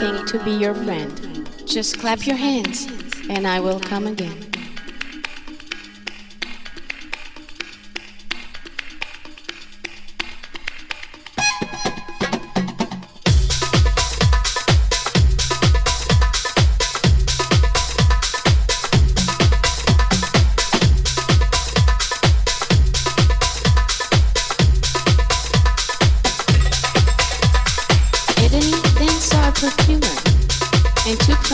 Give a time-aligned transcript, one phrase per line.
[0.00, 1.48] to be your friend.
[1.64, 2.86] Just clap your hands
[3.30, 4.55] and I will come again.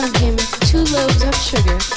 [0.01, 1.92] him two loaves of sugar.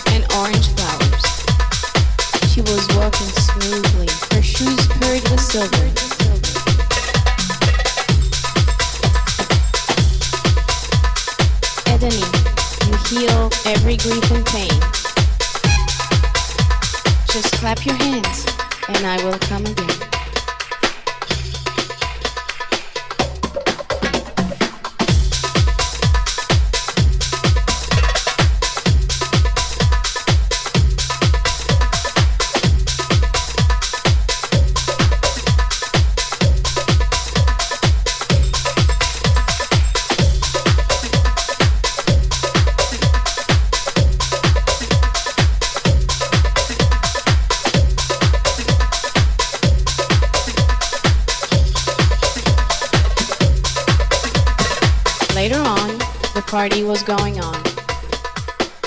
[56.46, 57.62] Party was going on.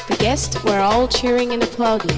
[0.07, 2.17] The guests were all cheering and applauding.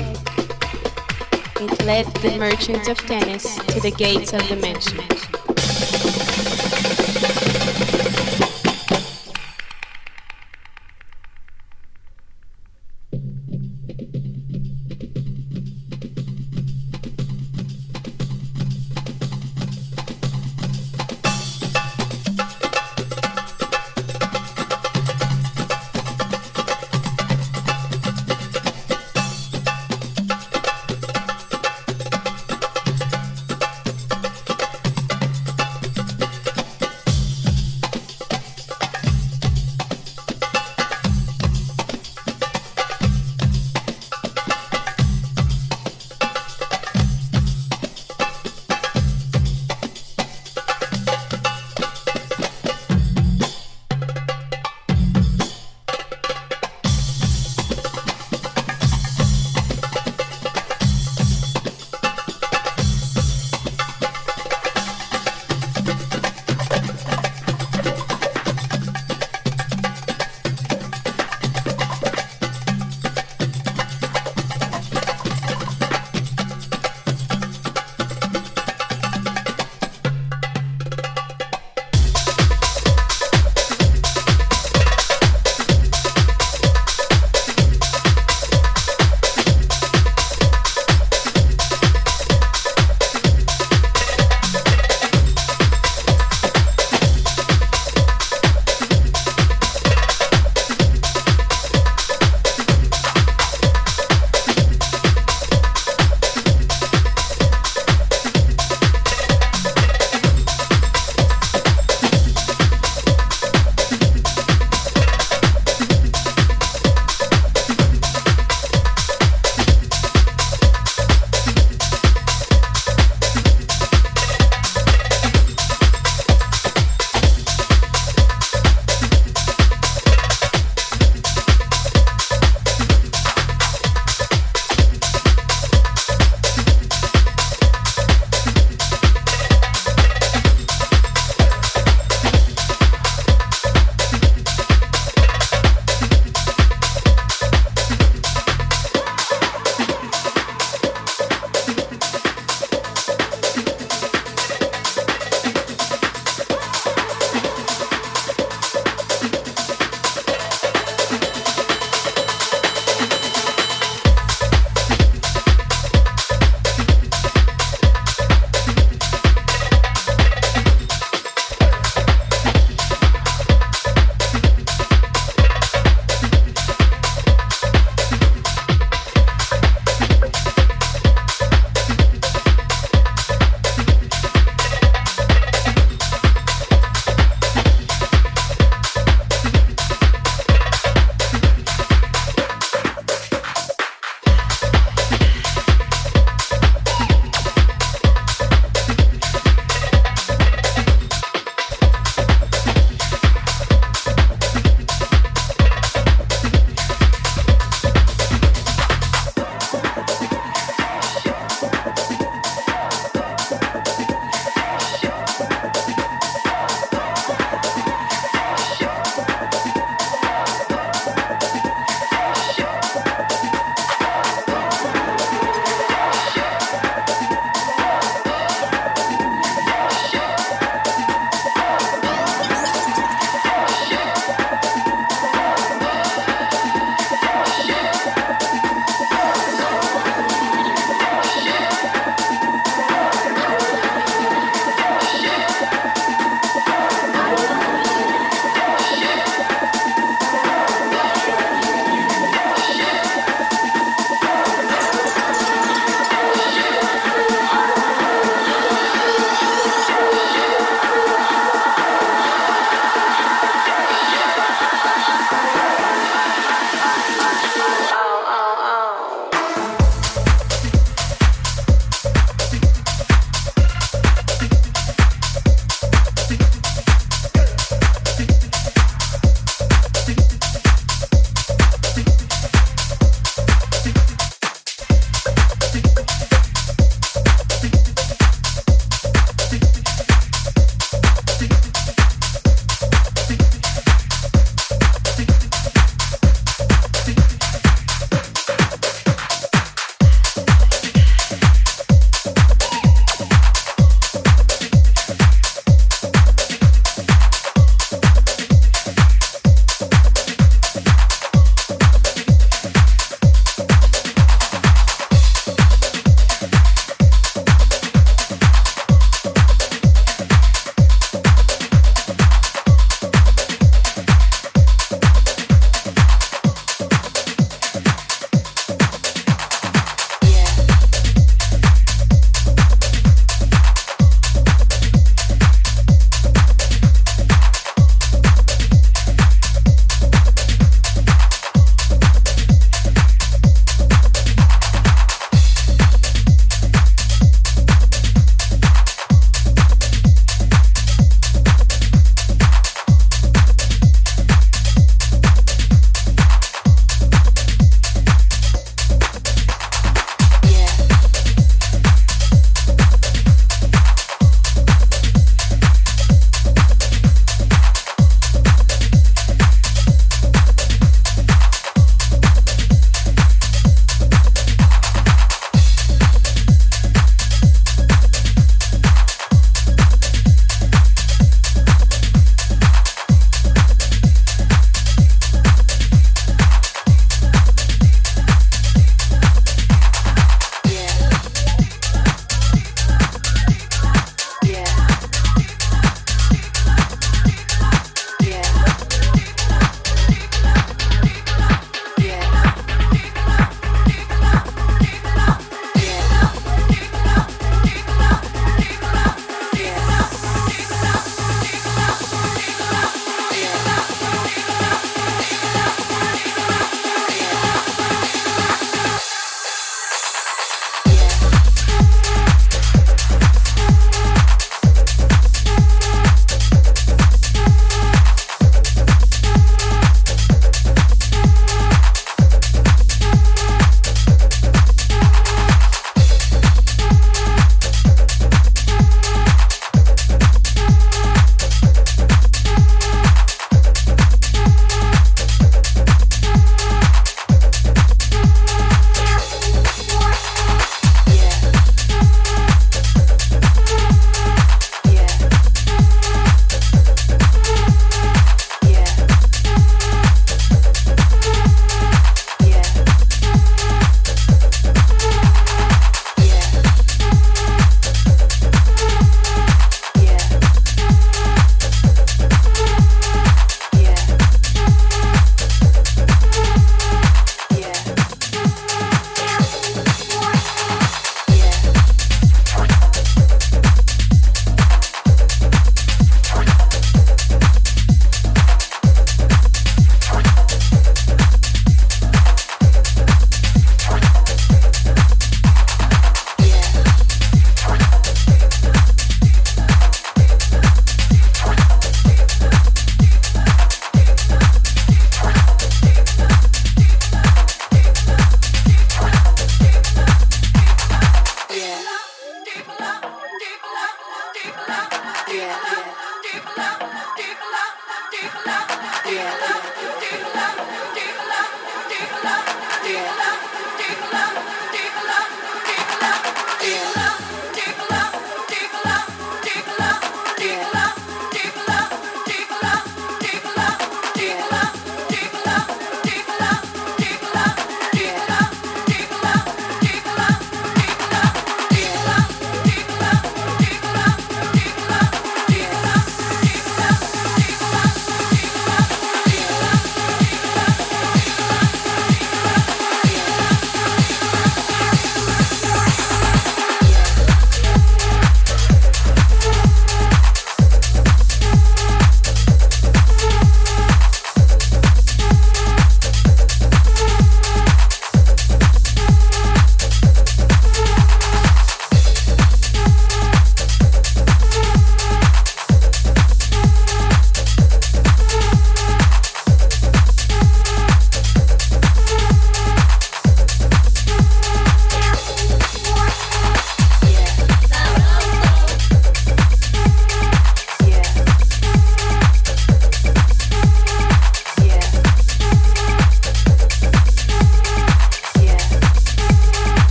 [1.60, 5.21] It led the merchants of tennis to the gates of the mansion.